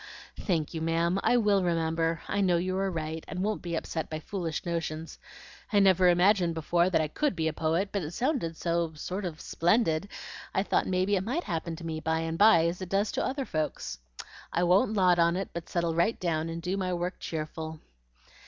"Thank 0.35 0.73
you, 0.73 0.81
ma'am! 0.81 1.19
I 1.21 1.37
WILL 1.37 1.63
remember; 1.63 2.21
I 2.27 2.41
know 2.41 2.57
you 2.57 2.75
are 2.75 2.89
right, 2.89 3.23
and 3.27 3.37
I 3.37 3.41
won't 3.43 3.61
be 3.61 3.75
upset 3.75 4.09
by 4.09 4.19
foolish 4.19 4.65
notions. 4.65 5.19
I 5.71 5.77
never 5.79 6.09
imagined 6.09 6.55
before 6.55 6.89
that 6.89 6.99
I 6.99 7.07
COULD 7.07 7.35
be 7.35 7.47
a 7.47 7.53
poet; 7.53 7.89
but 7.91 8.01
it 8.01 8.09
sounded 8.09 8.57
so 8.57 8.93
sort 8.95 9.25
of 9.25 9.39
splendid, 9.39 10.09
I 10.55 10.63
thought 10.63 10.87
maybe 10.87 11.17
it 11.17 11.21
MIGHT 11.23 11.43
happen 11.43 11.75
to 11.75 11.85
me, 11.85 11.99
by 11.99 12.21
and 12.21 12.35
by, 12.39 12.65
as 12.65 12.81
it 12.81 12.89
does 12.89 13.11
to 13.11 13.23
other 13.23 13.45
folks. 13.45 13.99
I 14.51 14.63
won't 14.63 14.93
lot 14.95 15.19
on 15.19 15.35
it, 15.35 15.49
but 15.53 15.69
settle 15.69 15.93
right 15.93 16.19
down 16.19 16.49
and 16.49 16.63
do 16.63 16.77
my 16.77 16.95
work 16.95 17.19
cheerful." 17.19 17.79